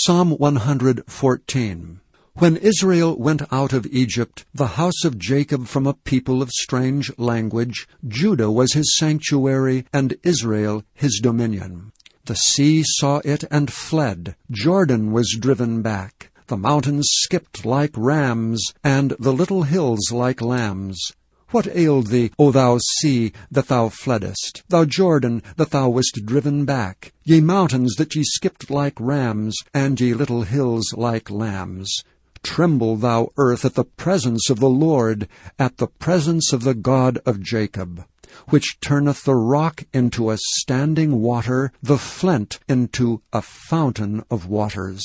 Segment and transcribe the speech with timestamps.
[0.00, 2.00] Psalm 114
[2.34, 7.10] When Israel went out of Egypt, the house of Jacob from a people of strange
[7.16, 11.92] language, Judah was his sanctuary, and Israel his dominion.
[12.26, 14.36] The sea saw it and fled.
[14.50, 16.30] Jordan was driven back.
[16.48, 21.00] The mountains skipped like rams, and the little hills like lambs.
[21.50, 24.64] What ailed thee, O thou sea, that thou fleddest?
[24.68, 27.12] Thou Jordan, that thou wast driven back?
[27.24, 32.02] Ye mountains, that ye skipped like rams, and ye little hills like lambs?
[32.42, 37.18] Tremble, thou earth, at the presence of the Lord, at the presence of the God
[37.24, 38.04] of Jacob,
[38.48, 45.04] which turneth the rock into a standing water, the flint into a fountain of waters.